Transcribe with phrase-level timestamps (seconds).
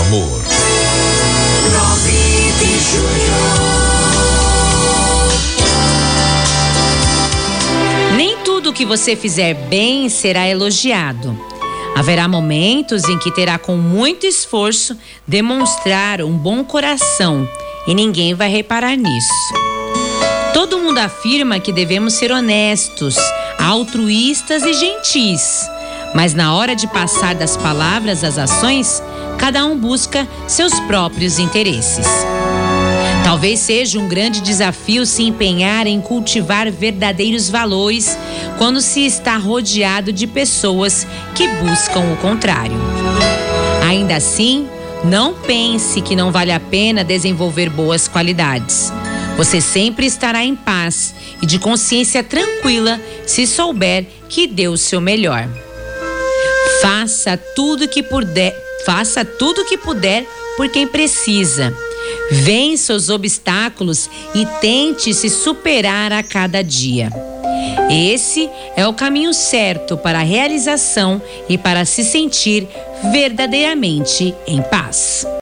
[0.00, 0.42] amor.
[1.72, 2.10] 9
[2.58, 3.36] de julho.
[8.16, 11.38] Nem tudo que você fizer bem será elogiado.
[11.96, 14.96] Haverá momentos em que terá com muito esforço
[15.26, 17.48] demonstrar um bom coração
[17.86, 19.54] e ninguém vai reparar nisso.
[20.52, 23.16] Todo mundo afirma que devemos ser honestos,
[23.58, 25.66] altruístas e gentis,
[26.14, 29.02] mas na hora de passar das palavras às ações,
[29.38, 32.06] cada um busca seus próprios interesses.
[33.24, 38.16] Talvez seja um grande desafio se empenhar em cultivar verdadeiros valores
[38.56, 42.76] quando se está rodeado de pessoas que buscam o contrário.
[43.88, 44.68] Ainda assim,
[45.04, 48.92] não pense que não vale a pena desenvolver boas qualidades.
[49.36, 55.00] Você sempre estará em paz e de consciência tranquila se souber que deu o seu
[55.00, 55.48] melhor.
[56.80, 58.54] Faça tudo que puder,
[58.86, 60.24] faça tudo que puder
[60.56, 61.76] por quem precisa.
[62.30, 67.10] Vença os obstáculos e tente se superar a cada dia.
[67.90, 72.68] Esse é o caminho certo para a realização e para se sentir
[73.10, 75.26] verdadeiramente em paz.